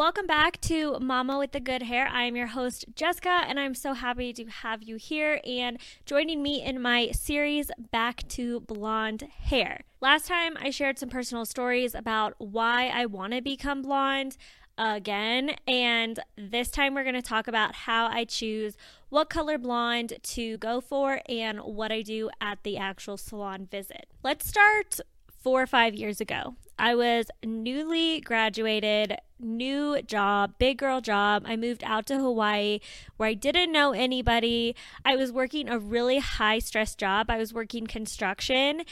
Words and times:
Welcome 0.00 0.26
back 0.26 0.58
to 0.62 0.98
Mama 0.98 1.36
with 1.36 1.52
the 1.52 1.60
Good 1.60 1.82
Hair. 1.82 2.08
I 2.10 2.22
am 2.22 2.34
your 2.34 2.46
host, 2.46 2.86
Jessica, 2.96 3.42
and 3.46 3.60
I'm 3.60 3.74
so 3.74 3.92
happy 3.92 4.32
to 4.32 4.46
have 4.46 4.82
you 4.82 4.96
here 4.96 5.42
and 5.44 5.76
joining 6.06 6.42
me 6.42 6.62
in 6.62 6.80
my 6.80 7.10
series, 7.10 7.70
Back 7.92 8.26
to 8.28 8.60
Blonde 8.60 9.28
Hair. 9.42 9.82
Last 10.00 10.26
time 10.26 10.56
I 10.58 10.70
shared 10.70 10.98
some 10.98 11.10
personal 11.10 11.44
stories 11.44 11.94
about 11.94 12.32
why 12.38 12.88
I 12.88 13.04
want 13.04 13.34
to 13.34 13.42
become 13.42 13.82
blonde 13.82 14.38
again, 14.78 15.56
and 15.68 16.18
this 16.38 16.70
time 16.70 16.94
we're 16.94 17.02
going 17.04 17.14
to 17.14 17.20
talk 17.20 17.46
about 17.46 17.74
how 17.74 18.06
I 18.06 18.24
choose 18.24 18.78
what 19.10 19.28
color 19.28 19.58
blonde 19.58 20.14
to 20.22 20.56
go 20.56 20.80
for 20.80 21.20
and 21.28 21.60
what 21.60 21.92
I 21.92 22.00
do 22.00 22.30
at 22.40 22.62
the 22.62 22.78
actual 22.78 23.18
salon 23.18 23.68
visit. 23.70 24.06
Let's 24.22 24.48
start 24.48 24.98
four 25.40 25.62
or 25.62 25.66
five 25.66 25.94
years 25.94 26.20
ago. 26.20 26.54
I 26.78 26.94
was 26.94 27.26
newly 27.44 28.20
graduated, 28.20 29.18
new 29.38 30.00
job, 30.02 30.54
big 30.58 30.78
girl 30.78 31.00
job. 31.00 31.44
I 31.46 31.56
moved 31.56 31.84
out 31.84 32.06
to 32.06 32.18
Hawaii 32.18 32.80
where 33.16 33.28
I 33.28 33.34
didn't 33.34 33.72
know 33.72 33.92
anybody. 33.92 34.74
I 35.04 35.16
was 35.16 35.30
working 35.30 35.68
a 35.68 35.78
really 35.78 36.18
high 36.18 36.58
stress 36.58 36.94
job. 36.94 37.28
I 37.28 37.36
was 37.36 37.52
working 37.52 37.86
construction. 37.86 38.82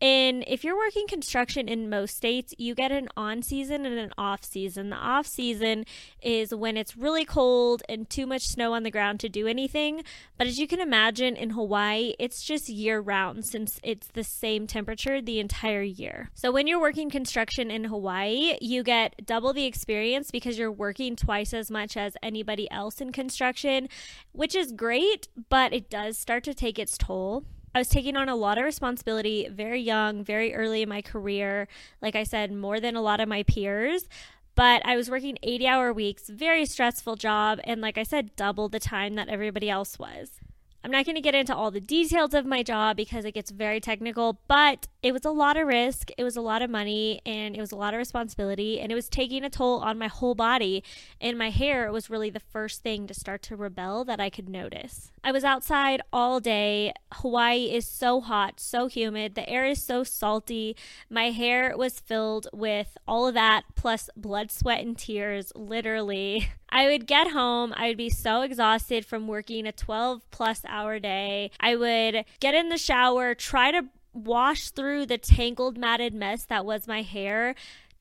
And 0.00 0.44
if 0.46 0.64
you're 0.64 0.76
working 0.76 1.06
construction 1.06 1.68
in 1.68 1.88
most 1.88 2.16
states, 2.16 2.52
you 2.58 2.74
get 2.74 2.92
an 2.92 3.08
on 3.16 3.42
season 3.42 3.86
and 3.86 3.98
an 3.98 4.12
off 4.18 4.44
season. 4.44 4.90
The 4.90 4.96
off 4.96 5.26
season 5.26 5.84
is 6.22 6.54
when 6.54 6.76
it's 6.76 6.96
really 6.96 7.24
cold 7.24 7.82
and 7.88 8.08
too 8.10 8.26
much 8.26 8.42
snow 8.42 8.74
on 8.74 8.82
the 8.82 8.90
ground 8.90 9.20
to 9.20 9.28
do 9.28 9.46
anything. 9.46 10.02
But 10.36 10.46
as 10.46 10.58
you 10.58 10.66
can 10.66 10.80
imagine, 10.80 11.36
in 11.36 11.50
Hawaii, 11.50 12.14
it's 12.18 12.42
just 12.42 12.68
year 12.68 13.00
round 13.00 13.46
since 13.46 13.80
it's 13.82 14.08
the 14.08 14.24
same 14.24 14.66
temperature 14.66 15.22
the 15.22 15.40
entire 15.40 15.82
year. 15.82 16.30
So 16.34 16.52
when 16.52 16.66
you're 16.66 16.80
working 16.80 17.08
construction 17.08 17.70
in 17.70 17.84
Hawaii, 17.84 18.58
you 18.60 18.82
get 18.82 19.24
double 19.24 19.52
the 19.52 19.64
experience 19.64 20.30
because 20.30 20.58
you're 20.58 20.72
working 20.72 21.16
twice 21.16 21.54
as 21.54 21.70
much 21.70 21.96
as 21.96 22.16
anybody 22.22 22.70
else 22.70 23.00
in 23.00 23.12
construction, 23.12 23.88
which 24.32 24.54
is 24.54 24.72
great, 24.72 25.28
but 25.48 25.72
it 25.72 25.88
does 25.88 26.18
start 26.18 26.44
to 26.44 26.54
take 26.54 26.78
its 26.78 26.98
toll. 26.98 27.44
I 27.74 27.80
was 27.80 27.88
taking 27.88 28.16
on 28.16 28.28
a 28.28 28.36
lot 28.36 28.56
of 28.56 28.64
responsibility 28.64 29.48
very 29.50 29.80
young, 29.80 30.22
very 30.22 30.54
early 30.54 30.82
in 30.82 30.88
my 30.88 31.02
career. 31.02 31.66
Like 32.00 32.14
I 32.14 32.22
said, 32.22 32.52
more 32.52 32.78
than 32.78 32.94
a 32.94 33.02
lot 33.02 33.20
of 33.20 33.28
my 33.28 33.42
peers. 33.42 34.08
But 34.54 34.86
I 34.86 34.94
was 34.94 35.10
working 35.10 35.36
80 35.42 35.66
hour 35.66 35.92
weeks, 35.92 36.28
very 36.28 36.64
stressful 36.66 37.16
job, 37.16 37.58
and 37.64 37.80
like 37.80 37.98
I 37.98 38.04
said, 38.04 38.36
double 38.36 38.68
the 38.68 38.78
time 38.78 39.14
that 39.14 39.28
everybody 39.28 39.68
else 39.68 39.98
was. 39.98 40.40
I'm 40.84 40.90
not 40.90 41.06
going 41.06 41.14
to 41.14 41.22
get 41.22 41.34
into 41.34 41.56
all 41.56 41.70
the 41.70 41.80
details 41.80 42.34
of 42.34 42.44
my 42.44 42.62
job 42.62 42.98
because 42.98 43.24
it 43.24 43.32
gets 43.32 43.50
very 43.50 43.80
technical, 43.80 44.38
but 44.46 44.86
it 45.02 45.12
was 45.12 45.24
a 45.24 45.30
lot 45.30 45.56
of 45.56 45.66
risk, 45.66 46.10
it 46.18 46.24
was 46.24 46.36
a 46.36 46.42
lot 46.42 46.60
of 46.60 46.68
money, 46.68 47.22
and 47.24 47.56
it 47.56 47.60
was 47.60 47.72
a 47.72 47.76
lot 47.76 47.94
of 47.94 47.98
responsibility, 47.98 48.80
and 48.80 48.92
it 48.92 48.94
was 48.94 49.08
taking 49.08 49.44
a 49.44 49.50
toll 49.50 49.80
on 49.80 49.98
my 49.98 50.08
whole 50.08 50.34
body. 50.34 50.84
And 51.22 51.38
my 51.38 51.48
hair 51.48 51.90
was 51.90 52.10
really 52.10 52.28
the 52.28 52.38
first 52.38 52.82
thing 52.82 53.06
to 53.06 53.14
start 53.14 53.40
to 53.44 53.56
rebel 53.56 54.04
that 54.04 54.20
I 54.20 54.28
could 54.28 54.46
notice. 54.46 55.10
I 55.22 55.32
was 55.32 55.42
outside 55.42 56.02
all 56.12 56.38
day. 56.38 56.92
Hawaii 57.12 57.72
is 57.72 57.86
so 57.86 58.20
hot, 58.20 58.60
so 58.60 58.86
humid. 58.86 59.36
The 59.36 59.48
air 59.48 59.64
is 59.64 59.82
so 59.82 60.04
salty. 60.04 60.76
My 61.08 61.30
hair 61.30 61.74
was 61.78 61.98
filled 61.98 62.46
with 62.52 62.98
all 63.08 63.26
of 63.26 63.32
that, 63.32 63.64
plus 63.74 64.10
blood, 64.16 64.50
sweat, 64.50 64.82
and 64.82 64.98
tears, 64.98 65.50
literally. 65.56 66.50
I 66.74 66.88
would 66.88 67.06
get 67.06 67.30
home. 67.30 67.72
I 67.76 67.86
would 67.86 67.96
be 67.96 68.10
so 68.10 68.42
exhausted 68.42 69.06
from 69.06 69.28
working 69.28 69.64
a 69.64 69.72
12 69.72 70.28
plus 70.32 70.62
hour 70.66 70.98
day. 70.98 71.52
I 71.60 71.76
would 71.76 72.24
get 72.40 72.54
in 72.54 72.68
the 72.68 72.76
shower, 72.76 73.34
try 73.34 73.70
to 73.70 73.86
wash 74.12 74.70
through 74.70 75.06
the 75.06 75.16
tangled, 75.16 75.78
matted 75.78 76.14
mess 76.14 76.44
that 76.44 76.66
was 76.66 76.88
my 76.88 77.02
hair 77.02 77.54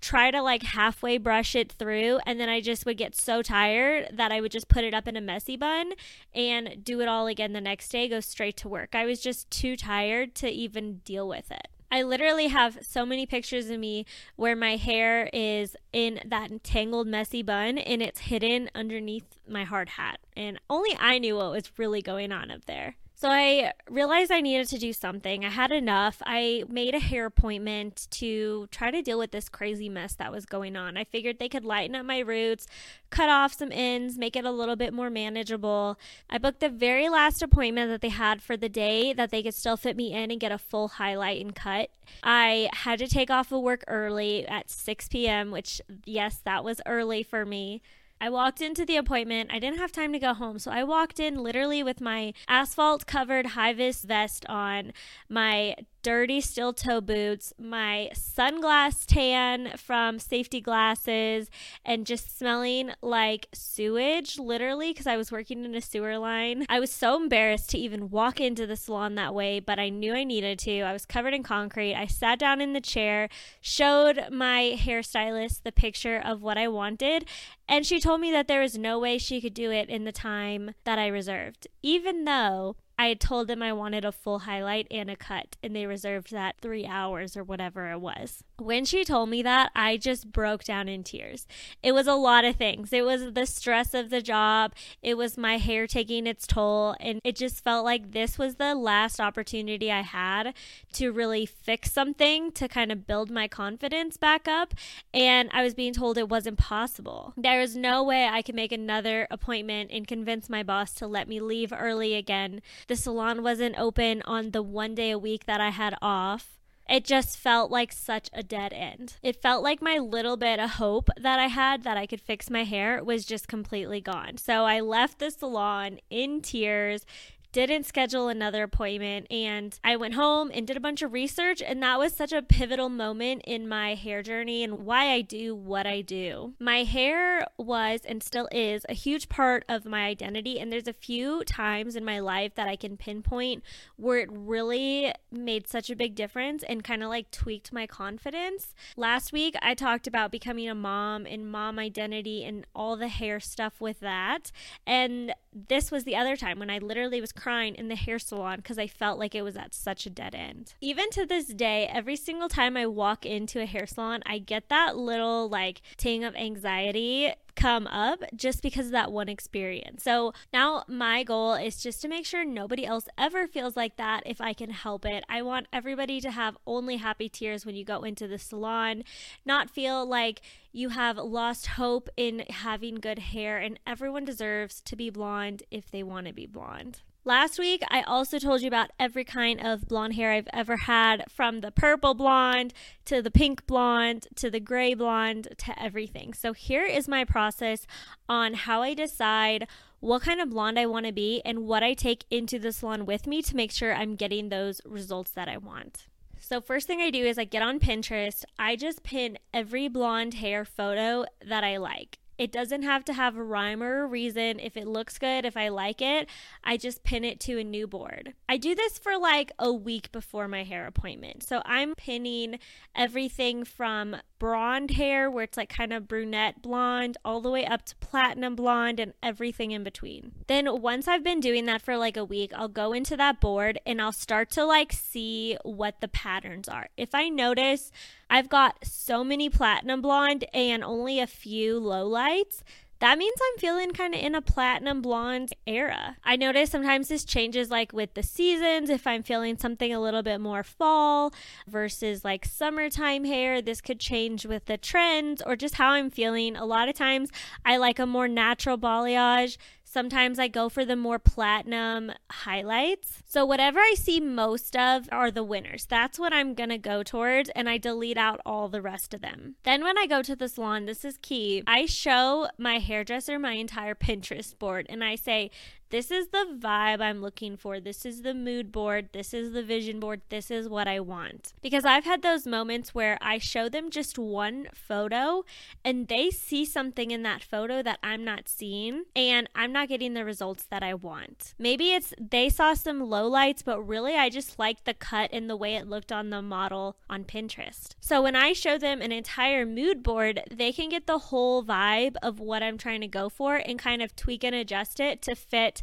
try 0.04 0.30
to 0.30 0.42
like 0.42 0.64
halfway 0.64 1.18
brush 1.18 1.56
it 1.56 1.72
through 1.72 2.20
and 2.26 2.38
then 2.38 2.50
I 2.50 2.60
just 2.60 2.86
would 2.86 2.98
get 2.98 3.16
so 3.16 3.42
tired 3.42 4.10
that 4.12 4.34
I 4.34 4.42
would 4.42 4.52
just 4.52 4.68
put 4.68 4.84
it 4.84 4.94
up 4.94 5.08
in 5.08 5.16
a 5.16 5.22
messy 5.22 5.56
bun 5.56 5.94
and 6.36 6.84
do 6.84 7.00
it 7.00 7.08
all 7.08 7.26
again 7.26 7.54
the 7.54 7.62
next 7.62 7.88
day, 7.88 8.10
go 8.10 8.20
straight 8.20 8.58
to 8.58 8.68
work. 8.68 8.96
I 8.96 9.06
was 9.06 9.22
just 9.22 9.50
too 9.50 9.78
tired 9.78 10.36
to 10.36 10.50
even 10.50 10.98
deal 11.06 11.26
with 11.26 11.50
it. 11.52 11.70
I 11.94 12.02
literally 12.02 12.48
have 12.48 12.80
so 12.82 13.06
many 13.06 13.28
pictures 13.28 13.70
of 13.70 13.80
me 13.80 14.08
where 14.36 14.56
my 14.56 14.78
hair 14.78 15.30
is 15.32 15.76
in 15.92 16.20
that 16.26 16.64
tangled, 16.64 17.06
messy 17.06 17.44
bun 17.44 17.78
and 17.78 18.02
it's 18.02 18.22
hidden 18.22 18.72
underneath 18.74 19.38
my 19.48 19.64
hard 19.64 19.90
hat. 19.90 20.20
And 20.36 20.60
only 20.72 20.98
I 21.00 21.20
knew 21.20 21.36
what 21.36 21.52
was 21.52 21.78
really 21.78 22.02
going 22.02 22.32
on 22.32 22.50
up 22.50 22.66
there. 22.66 22.96
So 23.24 23.30
I 23.30 23.72
realized 23.90 24.34
I 24.34 24.42
needed 24.42 24.68
to 24.68 24.78
do 24.78 24.92
something. 24.92 25.46
I 25.46 25.50
had 25.50 25.72
enough. 25.72 26.22
I 26.26 26.66
made 26.68 26.94
a 26.94 27.00
hair 27.00 27.26
appointment 27.26 28.10
to 28.12 28.68
try 28.70 28.92
to 28.92 29.02
deal 29.02 29.18
with 29.18 29.32
this 29.32 29.48
crazy 29.48 29.88
mess 29.88 30.14
that 30.16 30.30
was 30.30 30.46
going 30.46 30.76
on. 30.76 30.98
I 30.98 31.06
figured 31.06 31.40
they 31.40 31.48
could 31.48 31.64
lighten 31.64 31.96
up 31.96 32.06
my 32.06 32.20
roots, 32.20 32.68
cut 33.12 33.30
off 33.30 33.54
some 33.54 33.72
ends, 33.72 34.18
make 34.18 34.36
it 34.36 34.44
a 34.44 34.52
little 34.52 34.76
bit 34.76 34.94
more 34.94 35.10
manageable. 35.10 35.98
I 36.30 36.38
booked 36.38 36.60
the 36.60 36.68
very 36.68 37.08
last 37.08 37.42
appointment 37.42 37.90
that 37.92 38.02
they 38.02 38.10
had 38.10 38.42
for 38.42 38.58
the 38.58 38.68
day 38.68 39.14
that 39.14 39.32
they 39.32 39.42
could 39.42 39.54
still 39.54 39.78
fit 39.78 39.96
me 39.96 40.12
in 40.12 40.30
and 40.30 40.38
get 40.38 40.52
a 40.52 40.58
full 40.58 40.90
highlight 40.90 41.40
and 41.40 41.56
cut. 41.56 41.92
I 42.24 42.70
had 42.74 43.00
to 43.00 43.08
take 43.08 43.32
off 43.32 43.54
of 43.54 43.62
work 43.62 43.86
early 43.88 44.46
at 44.46 44.70
6 44.70 45.08
p.m., 45.08 45.50
which, 45.50 45.80
yes, 46.04 46.42
that 46.44 46.66
was 46.66 46.82
early 46.86 47.24
for 47.24 47.46
me. 47.46 47.82
I 48.22 48.30
walked 48.30 48.62
into 48.62 48.86
the 48.86 48.98
appointment. 48.98 49.52
I 49.52 49.60
didn't 49.60 49.80
have 49.80 49.92
time 49.92 50.14
to 50.14 50.20
go 50.20 50.34
home. 50.34 50.60
So 50.60 50.72
I 50.72 50.84
walked 50.84 51.20
in 51.20 51.44
literally 51.44 51.84
with 51.84 52.00
my 52.00 52.34
asphalt 52.48 53.06
covered 53.06 53.48
high 53.48 53.74
vis 53.74 54.04
vest 54.04 54.46
on, 54.48 54.94
my 55.28 55.76
dirty 56.04 56.42
steel 56.42 56.74
toe 56.74 57.02
boots, 57.02 57.54
my 57.58 58.12
sunglass 58.14 59.06
tan 59.06 59.72
from 59.78 60.20
safety 60.20 60.62
glasses, 60.62 61.50
and 61.84 62.06
just 62.06 62.38
smelling 62.38 62.92
like 63.02 63.48
sewage, 63.54 64.38
literally, 64.38 64.92
because 64.92 65.08
I 65.08 65.18
was 65.18 65.32
working 65.32 65.64
in 65.64 65.74
a 65.74 65.82
sewer 65.82 66.18
line. 66.18 66.66
I 66.70 66.80
was 66.80 66.92
so 66.92 67.16
embarrassed 67.16 67.70
to 67.72 67.78
even 67.78 68.10
walk 68.10 68.40
into 68.42 68.68
the 68.68 68.76
salon 68.76 69.16
that 69.16 69.34
way, 69.34 69.60
but 69.60 69.80
I 69.80 69.90
knew 69.90 70.14
I 70.14 70.26
needed 70.26 70.60
to. 70.60 70.82
I 70.82 70.94
was 70.94 71.06
covered 71.06 71.34
in 71.34 71.42
concrete. 71.42 71.96
I 71.96 72.06
sat 72.06 72.38
down 72.38 72.62
in 72.62 72.74
the 72.74 72.82
chair, 72.82 73.30
showed 73.62 74.28
my 74.30 74.78
hairstylist 74.78 75.64
the 75.64 75.72
picture 75.72 76.22
of 76.24 76.42
what 76.42 76.58
I 76.58 76.68
wanted, 76.68 77.26
and 77.68 77.86
she 77.86 78.00
told 78.00 78.20
me 78.20 78.32
that 78.32 78.48
there 78.48 78.62
was 78.62 78.78
no 78.78 79.00
way 79.00 79.18
she 79.18 79.40
could 79.40 79.54
do 79.54 79.72
it 79.72 79.90
in 79.90 80.04
the 80.04 80.12
time 80.12 80.76
that 80.84 81.00
I 81.00 81.08
reserved, 81.08 81.68
even 81.82 82.26
though 82.26 82.76
I 82.98 83.08
had 83.08 83.20
told 83.20 83.48
them 83.48 83.64
I 83.64 83.74
wanted 83.74 84.06
a 84.06 84.12
full 84.12 84.40
highlight 84.40 84.88
and 84.92 85.10
a 85.10 85.16
cut, 85.16 85.58
and 85.64 85.76
they 85.76 85.86
reserved 85.86 86.32
that 86.32 86.56
three 86.62 86.86
hours 86.86 87.36
or 87.36 87.44
whatever 87.44 87.92
it 87.92 88.00
was. 88.00 88.44
When 88.58 88.86
she 88.86 89.04
told 89.04 89.30
me 89.30 89.42
that, 89.42 89.72
I 89.76 89.98
just 89.98 90.32
broke 90.32 90.64
down 90.64 90.88
in 90.88 91.04
tears. 91.04 91.48
It 91.82 91.94
was 91.94 92.08
a 92.08 92.14
lot 92.14 92.46
of 92.46 92.56
things. 92.56 92.94
It 92.94 93.04
was 93.04 93.34
the 93.34 93.46
stress 93.46 93.94
of 93.94 94.10
the 94.10 94.22
job, 94.22 94.74
it 95.02 95.18
was 95.18 95.38
my 95.38 95.58
hair 95.58 95.88
taking 95.88 96.28
its 96.28 96.46
toll, 96.46 96.96
and 97.00 97.20
it 97.24 97.36
just 97.36 97.64
felt 97.64 97.84
like 97.84 98.12
this 98.12 98.38
was 98.38 98.56
the 98.56 98.76
last 98.76 99.20
opportunity 99.20 99.92
I 99.92 100.02
had 100.02 100.54
to 100.94 101.12
really 101.12 101.46
fix 101.46 101.92
something 101.92 102.52
to 102.52 102.68
kind 102.68 102.92
of 102.92 103.08
build 103.08 103.32
my 103.32 103.48
confidence 103.48 104.18
back 104.18 104.48
up. 104.48 104.74
And 105.14 105.50
I 105.52 105.64
was 105.64 105.74
being 105.74 105.94
told 105.94 106.18
it 106.18 106.30
wasn't 106.30 106.60
possible. 106.60 107.34
There 107.36 107.60
was 107.60 107.76
no 107.76 108.04
way 108.04 108.28
I 108.28 108.42
could 108.42 108.56
make 108.56 108.72
another 108.72 109.28
appointment 109.32 109.92
and 109.92 110.08
convince 110.08 110.50
my 110.50 110.64
boss 110.64 110.94
to 110.96 111.08
let 111.08 111.28
me 111.28 111.40
leave 111.40 111.74
early 111.74 112.16
again 112.16 112.62
the 112.88 112.96
salon 112.96 113.44
wasn't 113.44 113.80
open 113.80 114.22
on 114.24 114.52
the 114.52 114.62
one 114.62 114.96
day 114.96 115.12
a 115.12 115.20
week 115.20 115.46
that 115.46 115.62
I 115.62 115.70
had 115.70 115.96
off. 116.02 116.60
It 116.90 117.06
just 117.06 117.38
felt 117.38 117.72
like 117.72 117.94
such 117.94 118.30
a 118.34 118.44
dead 118.44 118.74
end. 118.74 119.16
It 119.24 119.42
felt 119.42 119.64
like 119.64 119.82
my 119.82 119.98
little 119.98 120.36
bit 120.36 120.60
of 120.60 120.72
hope 120.72 121.10
that 121.18 121.40
I 121.40 121.48
had 121.48 121.84
that 121.84 121.96
I 121.96 122.06
could 122.06 122.20
fix 122.20 122.50
my 122.50 122.66
hair 122.66 123.02
was 123.04 123.26
just 123.26 123.48
completely 123.48 124.02
gone. 124.02 124.38
So 124.38 124.66
I 124.66 124.82
left 124.82 125.20
the 125.20 125.32
salon 125.32 126.00
in 126.10 126.42
tears, 126.42 127.06
didn't 127.54 127.86
schedule 127.86 128.30
another 128.30 128.64
appointment 128.64 129.28
and 129.32 129.80
I 129.84 129.96
went 129.96 130.16
home 130.16 130.50
and 130.54 130.66
did 130.66 130.76
a 130.76 130.82
bunch 130.82 131.04
of 131.04 131.14
research 131.14 131.62
and 131.62 131.82
that 131.84 132.00
was 132.00 132.14
such 132.14 132.34
a 132.34 132.42
pivotal 132.42 132.90
moment 132.90 133.44
in 133.46 133.70
my 133.70 133.94
hair 133.94 134.24
journey 134.24 134.64
and 134.64 134.80
why 134.80 135.12
I 135.12 135.22
do 135.22 135.56
what 135.56 135.86
I 135.86 136.02
do. 136.02 136.54
My 136.60 136.84
hair 136.84 137.46
was 137.58 138.02
and 138.06 138.24
still 138.24 138.50
is 138.52 138.88
a 138.90 138.96
huge 138.96 139.30
part 139.30 139.66
of 139.70 139.86
my 139.86 140.06
identity 140.06 140.60
and 140.60 140.72
there's 140.72 140.88
a 140.88 140.94
few 140.94 141.44
times 141.44 141.96
in 141.96 142.04
my 142.04 142.18
life 142.20 142.56
that 142.56 142.68
I 142.68 142.76
can 142.76 142.98
pinpoint 142.98 143.64
where 143.98 144.18
it 144.18 144.30
really 144.32 145.14
made 145.32 145.68
such 145.68 145.92
a 145.92 145.96
big 145.96 146.16
difference 146.16 146.64
and 146.64 146.84
kind 146.84 147.04
of 147.04 147.10
like 147.10 147.30
tweaked 147.30 147.72
my 147.72 147.86
confidence. 147.86 148.74
Last 148.98 149.32
week 149.32 149.56
I 149.62 149.76
talked 149.76 150.08
about 150.08 150.32
becoming 150.32 150.68
a 150.68 150.74
mom 150.74 151.28
and 151.28 151.52
mom 151.52 151.78
identity 151.78 152.44
and 152.44 152.66
all 152.76 152.98
the 152.98 153.10
hair 153.10 153.40
stuff 153.40 153.80
with 153.80 154.00
that 154.00 154.52
and 154.88 155.36
this 155.70 155.92
was 155.92 156.04
the 156.04 156.16
other 156.16 156.36
time 156.36 156.60
when 156.60 156.70
I 156.70 156.80
literally 156.80 157.22
was 157.22 157.32
crying 157.32 157.76
in 157.76 157.88
the 157.88 157.96
hair 157.96 158.20
salon 158.20 158.58
because 158.58 158.78
I 158.78 158.88
felt 158.88 159.20
like 159.20 159.36
it 159.36 159.42
was 159.42 159.56
at 159.56 159.74
such 159.74 160.06
a 160.06 160.10
dead 160.10 160.36
end. 160.36 160.74
Even 160.82 161.10
to 161.12 161.26
this 161.26 161.48
day, 161.48 161.88
every 161.92 162.16
single 162.16 162.50
time 162.50 162.76
I 162.76 162.88
walk 162.88 163.26
into 163.26 163.62
a 163.62 163.66
hair 163.66 163.86
salon, 163.86 164.22
I 164.26 164.40
get 164.40 164.70
that 164.70 164.98
little 164.98 165.50
like 165.50 165.82
ting 165.98 166.24
of 166.24 166.36
anxiety 166.36 167.34
come 167.56 167.88
up 167.88 168.24
just 168.36 168.62
because 168.62 168.88
of 168.88 168.92
that 168.92 169.12
one 169.12 169.30
experience. 169.30 170.04
So 170.04 170.34
now 170.52 170.84
my 170.88 171.24
goal 171.24 171.54
is 171.54 171.82
just 171.82 172.02
to 172.02 172.08
make 172.08 172.26
sure 172.26 172.44
nobody 172.46 172.86
else 172.86 173.08
ever 173.18 173.48
feels 173.48 173.76
like 173.76 173.98
that 173.98 174.24
if 174.26 174.42
I 174.42 174.54
can 174.54 174.72
help 174.72 175.06
it. 175.06 175.24
I 175.30 175.42
want 175.42 175.68
everybody 175.72 176.20
to 176.22 176.32
have 176.32 176.58
only 176.66 176.98
happy 176.98 177.30
tears 177.30 177.66
when 177.66 177.76
you 177.76 177.86
go 177.86 178.04
into 178.04 178.28
the 178.28 178.40
salon, 178.40 179.04
not 179.46 179.70
feel 179.70 180.06
like 180.06 180.42
you 180.72 180.90
have 180.90 181.18
lost 181.18 181.68
hope 181.68 182.10
in 182.18 182.46
having 182.50 182.96
good 182.96 183.20
hair, 183.20 183.58
and 183.58 183.80
everyone 183.86 184.26
deserves 184.26 184.82
to 184.82 184.96
be 184.96 185.10
blonde 185.10 185.64
if 185.70 185.92
they 185.92 186.04
want 186.04 186.28
to 186.28 186.34
be 186.34 186.46
blonde. 186.46 187.02
Last 187.26 187.58
week, 187.58 187.84
I 187.90 188.02
also 188.02 188.38
told 188.38 188.62
you 188.62 188.68
about 188.68 188.92
every 189.00 189.24
kind 189.24 189.66
of 189.66 189.88
blonde 189.88 190.16
hair 190.16 190.34
I've 190.34 190.50
ever 190.52 190.76
had 190.76 191.24
from 191.30 191.62
the 191.62 191.72
purple 191.72 192.14
blonde 192.14 192.74
to 193.06 193.22
the 193.22 193.32
pink 193.32 193.66
blonde 193.66 194.28
to 194.36 194.50
the 194.50 194.60
gray 194.60 194.94
blonde 194.94 195.48
to 195.60 195.82
everything. 195.82 196.34
So, 196.34 196.52
here 196.52 196.84
is 196.84 197.08
my 197.08 197.24
process 197.24 197.88
on 198.28 198.56
how 198.56 198.82
I 198.82 198.94
decide 198.94 199.70
what 200.02 200.24
kind 200.24 200.42
of 200.42 200.50
blonde 200.50 200.78
I 200.78 200.86
want 200.86 201.06
to 201.06 201.14
be 201.14 201.42
and 201.46 201.60
what 201.60 201.82
I 201.82 201.94
take 201.94 202.26
into 202.30 202.60
the 202.60 202.74
salon 202.74 203.06
with 203.06 203.26
me 203.26 203.42
to 203.44 203.56
make 203.56 203.72
sure 203.72 203.94
I'm 203.94 204.16
getting 204.16 204.50
those 204.50 204.82
results 204.84 205.32
that 205.32 205.48
I 205.48 205.56
want. 205.56 206.08
So, 206.42 206.60
first 206.60 206.88
thing 206.88 207.00
I 207.00 207.10
do 207.10 207.24
is 207.24 207.38
I 207.38 207.46
get 207.46 207.62
on 207.62 207.80
Pinterest. 207.80 208.44
I 208.60 208.76
just 208.76 209.02
pin 209.02 209.38
every 209.54 209.88
blonde 209.88 210.34
hair 210.34 210.66
photo 210.66 211.24
that 211.48 211.64
I 211.64 211.78
like. 211.78 212.20
It 212.38 212.52
doesn't 212.52 212.84
have 212.84 213.06
to 213.06 213.14
have 213.14 213.38
a 213.38 213.44
rhyme 213.44 213.84
or 213.84 214.04
a 214.04 214.08
reason. 214.08 214.60
If 214.60 214.76
it 214.76 214.88
looks 214.88 215.18
good, 215.18 215.46
if 215.46 215.56
I 215.56 215.70
like 215.70 216.02
it, 216.02 216.30
I 216.64 216.78
just 216.78 217.04
pin 217.04 217.24
it 217.24 217.40
to 217.42 217.60
a 217.60 217.64
new 217.64 217.88
board. 217.88 218.34
I 218.50 218.58
do 218.58 218.76
this 218.76 218.98
for 218.98 219.18
like 219.18 219.52
a 219.60 219.72
week 219.72 220.12
before 220.12 220.48
my 220.48 220.64
hair 220.64 220.88
appointment. 220.88 221.44
So 221.44 221.62
I'm 221.66 221.94
pinning 221.96 222.60
everything 222.96 223.64
from 223.64 224.18
blonde 224.44 224.92
hair, 224.92 225.32
where 225.32 225.46
it's 225.46 225.56
like 225.56 225.70
kind 225.70 225.94
of 225.94 226.06
brunette 226.06 226.62
blonde, 226.62 227.16
all 227.24 227.40
the 227.40 227.50
way 227.50 227.66
up 227.66 227.86
to 227.86 227.96
platinum 227.96 228.58
blonde 228.58 229.00
and 229.00 229.14
everything 229.24 229.72
in 229.72 229.86
between. 229.86 230.34
Then 230.48 230.82
once 230.82 231.08
I've 231.08 231.24
been 231.24 231.40
doing 231.40 231.66
that 231.68 231.82
for 231.82 231.96
like 231.96 232.18
a 232.18 232.26
week, 232.26 232.52
I'll 232.54 232.68
go 232.68 232.92
into 232.92 233.16
that 233.16 233.40
board 233.40 233.80
and 233.86 234.02
I'll 234.02 234.12
start 234.12 234.52
to 234.52 234.66
like 234.66 234.92
see 234.92 235.56
what 235.64 236.02
the 236.02 236.10
patterns 236.10 236.68
are. 236.68 236.90
If 236.98 237.16
I 237.16 237.30
notice 237.30 237.90
I've 238.30 238.50
got 238.50 238.84
so 238.84 239.24
many 239.24 239.50
platinum 239.50 240.02
blonde 240.02 240.44
and 240.54 240.84
only 240.84 241.22
a 241.22 241.28
few 241.28 241.80
low 241.80 242.06
lights 242.06 242.64
that 243.04 243.18
means 243.18 243.38
I'm 243.38 243.60
feeling 243.60 243.92
kind 243.92 244.16
of 244.16 244.22
in 244.22 244.34
a 244.34 244.42
platinum 244.42 245.02
blonde 245.02 245.52
era. 245.68 246.16
I 246.24 246.38
notice 246.38 246.70
sometimes 246.70 247.10
this 247.10 247.26
changes 247.26 247.70
like 247.70 247.92
with 247.92 248.14
the 248.14 248.24
seasons. 248.24 248.90
If 248.90 249.06
I'm 249.06 249.24
feeling 249.24 249.58
something 249.58 249.94
a 249.94 250.00
little 250.00 250.24
bit 250.24 250.40
more 250.40 250.64
fall 250.64 251.34
versus 251.68 252.24
like 252.24 252.46
summertime 252.46 253.26
hair, 253.26 253.62
this 253.62 253.82
could 253.82 254.00
change 254.00 254.46
with 254.46 254.68
the 254.68 254.78
trends 254.78 255.42
or 255.46 255.58
just 255.58 255.76
how 255.76 255.90
I'm 255.90 256.12
feeling. 256.12 256.56
A 256.56 256.64
lot 256.64 256.88
of 256.88 256.96
times 256.96 257.30
I 257.66 257.76
like 257.76 258.00
a 258.00 258.06
more 258.06 258.30
natural 258.30 258.78
balayage. 258.78 259.58
Sometimes 259.94 260.40
I 260.40 260.48
go 260.48 260.70
for 260.70 260.86
the 260.86 260.96
more 260.96 261.20
platinum 261.20 262.12
highlights. 262.32 263.22
So, 263.28 263.46
whatever 263.46 263.80
I 263.80 263.94
see 263.96 264.20
most 264.20 264.76
of 264.76 265.08
are 265.12 265.30
the 265.30 265.44
winners. 265.44 265.86
That's 265.86 266.18
what 266.18 266.34
I'm 266.34 266.56
to 266.70 266.80
go 266.80 267.04
towards, 267.04 267.52
and 267.52 267.70
I 267.70 267.78
delete 267.78 268.18
out 268.18 268.42
all 268.44 268.70
the 268.70 268.82
rest 268.82 269.14
of 269.14 269.22
them. 269.22 269.54
Then, 269.62 269.84
when 269.84 270.00
I 270.00 270.08
go 270.08 270.24
to 270.24 270.36
the 270.36 270.50
salon, 270.50 270.86
this 270.88 271.06
is 271.06 271.20
key. 271.22 271.62
I 271.68 271.86
show 271.86 272.48
my 272.58 272.80
hairdresser 272.80 273.38
my 273.38 273.52
entire 273.52 273.94
Pinterest 273.94 274.58
board 274.58 274.88
and 274.90 275.04
I 275.04 275.14
say, 275.14 275.52
this 275.94 276.10
is 276.10 276.30
the 276.30 276.58
vibe 276.58 277.02
I'm 277.02 277.22
looking 277.22 277.56
for. 277.56 277.80
This 277.80 278.04
is 278.04 278.24
the 278.24 278.34
mood 278.34 278.72
board. 278.72 279.10
This 279.14 279.32
is 279.32 279.52
the 279.52 279.62
vision 279.62 280.00
board. 280.00 280.22
This 280.30 280.50
is 280.50 280.68
what 280.68 280.88
I 280.88 281.00
want. 281.00 281.54
Because 281.62 281.86
I've 281.86 282.04
had 282.04 282.24
those 282.24 282.48
moments 282.48 282.96
where 282.96 283.20
I 283.22 283.38
show 283.38 283.70
them 283.70 283.92
just 283.92 284.18
one 284.18 284.70
photo 284.74 285.46
and 285.86 286.08
they 286.08 286.32
see 286.32 286.66
something 286.66 287.12
in 287.12 287.22
that 287.22 287.44
photo 287.44 287.84
that 287.84 288.00
I'm 288.02 288.26
not 288.26 288.50
seeing 288.50 289.04
and 289.16 289.48
I'm 289.54 289.72
not 289.72 289.88
getting 289.88 290.16
the 290.16 290.26
results 290.26 290.66
that 290.72 290.82
I 290.82 290.96
want. 290.96 291.54
Maybe 291.60 291.92
it's 291.92 292.12
they 292.20 292.50
saw 292.50 292.74
some 292.74 293.00
low 293.00 293.28
lights, 293.28 293.62
but 293.62 293.80
really 293.84 294.16
I 294.16 294.32
just 294.32 294.58
liked 294.58 294.86
the 294.86 294.96
cut 294.96 295.30
and 295.32 295.48
the 295.48 295.56
way 295.56 295.76
it 295.76 295.88
looked 295.88 296.12
on 296.12 296.32
the 296.32 296.42
model 296.42 296.98
on 297.08 297.24
Pinterest. 297.24 297.94
So 298.00 298.24
when 298.24 298.36
I 298.36 298.54
show 298.54 298.80
them 298.80 299.00
an 299.00 299.12
entire 299.12 299.64
mood 299.64 300.02
board, 300.02 300.42
they 300.50 300.74
can 300.74 300.90
get 300.90 301.06
the 301.06 301.20
whole 301.20 301.64
vibe 301.64 302.16
of 302.24 302.40
what 302.40 302.64
I'm 302.64 302.80
trying 302.80 303.02
to 303.02 303.08
go 303.08 303.30
for 303.30 303.58
and 303.58 303.78
kind 303.78 304.02
of 304.02 304.16
tweak 304.16 304.44
and 304.44 304.56
adjust 304.56 305.00
it 305.00 305.22
to 305.22 305.36
fit 305.36 305.83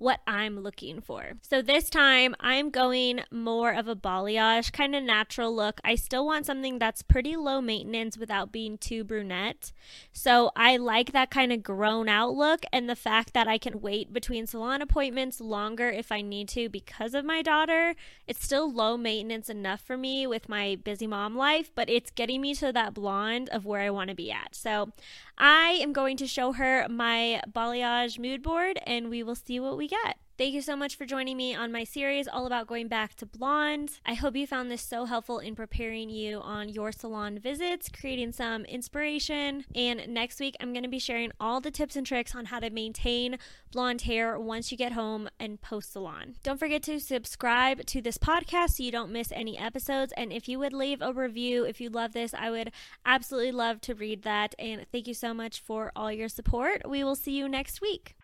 what 0.00 0.20
I'm 0.26 0.60
looking 0.60 1.02
for. 1.02 1.32
So 1.42 1.60
this 1.60 1.90
time 1.90 2.34
I'm 2.40 2.70
going 2.70 3.20
more 3.30 3.70
of 3.72 3.86
a 3.86 3.94
balayage 3.94 4.72
kind 4.72 4.96
of 4.96 5.02
natural 5.02 5.54
look. 5.54 5.78
I 5.84 5.94
still 5.94 6.24
want 6.24 6.46
something 6.46 6.78
that's 6.78 7.02
pretty 7.02 7.36
low 7.36 7.60
maintenance 7.60 8.16
without 8.16 8.50
being 8.50 8.78
too 8.78 9.04
brunette. 9.04 9.72
So 10.10 10.52
I 10.56 10.78
like 10.78 11.12
that 11.12 11.30
kind 11.30 11.52
of 11.52 11.62
grown 11.62 12.08
out 12.08 12.32
look 12.34 12.64
and 12.72 12.88
the 12.88 12.96
fact 12.96 13.34
that 13.34 13.46
I 13.46 13.58
can 13.58 13.82
wait 13.82 14.10
between 14.10 14.46
salon 14.46 14.80
appointments 14.80 15.38
longer 15.38 15.90
if 15.90 16.10
I 16.10 16.22
need 16.22 16.48
to 16.50 16.70
because 16.70 17.14
of 17.14 17.26
my 17.26 17.42
daughter. 17.42 17.94
It's 18.26 18.42
still 18.42 18.72
low 18.72 18.96
maintenance 18.96 19.50
enough 19.50 19.82
for 19.82 19.98
me 19.98 20.26
with 20.26 20.48
my 20.48 20.78
busy 20.82 21.06
mom 21.06 21.36
life, 21.36 21.70
but 21.74 21.90
it's 21.90 22.10
getting 22.10 22.40
me 22.40 22.54
to 22.54 22.72
that 22.72 22.94
blonde 22.94 23.50
of 23.50 23.66
where 23.66 23.82
I 23.82 23.90
want 23.90 24.08
to 24.08 24.16
be 24.16 24.32
at. 24.32 24.54
So 24.54 24.92
I 25.36 25.78
am 25.82 25.92
going 25.92 26.16
to 26.18 26.26
show 26.26 26.52
her 26.52 26.86
my 26.88 27.42
balayage 27.50 28.18
mood 28.18 28.42
board 28.42 28.78
and 28.86 29.10
we 29.10 29.22
will 29.22 29.34
see 29.34 29.60
what 29.60 29.76
we 29.76 29.89
get. 29.90 30.16
Thank 30.40 30.54
you 30.54 30.62
so 30.62 30.74
much 30.74 30.96
for 30.96 31.04
joining 31.04 31.36
me 31.36 31.54
on 31.54 31.70
my 31.70 31.84
series 31.84 32.26
all 32.26 32.46
about 32.46 32.66
going 32.66 32.88
back 32.88 33.14
to 33.16 33.26
blonde. 33.26 34.00
I 34.06 34.14
hope 34.14 34.34
you 34.34 34.46
found 34.46 34.70
this 34.70 34.80
so 34.80 35.04
helpful 35.04 35.38
in 35.38 35.54
preparing 35.54 36.08
you 36.08 36.40
on 36.40 36.70
your 36.70 36.92
salon 36.92 37.38
visits, 37.38 37.90
creating 37.90 38.32
some 38.32 38.64
inspiration. 38.64 39.66
And 39.74 40.08
next 40.08 40.40
week, 40.40 40.56
I'm 40.58 40.72
going 40.72 40.84
to 40.84 40.88
be 40.88 40.98
sharing 40.98 41.30
all 41.38 41.60
the 41.60 41.70
tips 41.70 41.94
and 41.94 42.06
tricks 42.06 42.34
on 42.34 42.46
how 42.46 42.58
to 42.60 42.70
maintain 42.70 43.36
blonde 43.70 44.00
hair 44.00 44.40
once 44.40 44.72
you 44.72 44.78
get 44.78 44.92
home 44.92 45.28
and 45.38 45.60
post 45.60 45.92
salon. 45.92 46.36
Don't 46.42 46.58
forget 46.58 46.82
to 46.84 47.00
subscribe 47.00 47.84
to 47.84 48.00
this 48.00 48.16
podcast 48.16 48.70
so 48.70 48.82
you 48.82 48.90
don't 48.90 49.12
miss 49.12 49.32
any 49.32 49.58
episodes. 49.58 50.14
And 50.16 50.32
if 50.32 50.48
you 50.48 50.58
would 50.58 50.72
leave 50.72 51.02
a 51.02 51.12
review, 51.12 51.66
if 51.66 51.82
you 51.82 51.90
love 51.90 52.14
this, 52.14 52.32
I 52.32 52.48
would 52.48 52.72
absolutely 53.04 53.52
love 53.52 53.82
to 53.82 53.94
read 53.94 54.22
that. 54.22 54.54
And 54.58 54.86
thank 54.90 55.06
you 55.06 55.12
so 55.12 55.34
much 55.34 55.60
for 55.60 55.92
all 55.94 56.10
your 56.10 56.30
support. 56.30 56.88
We 56.88 57.04
will 57.04 57.14
see 57.14 57.32
you 57.32 57.46
next 57.46 57.82
week. 57.82 58.16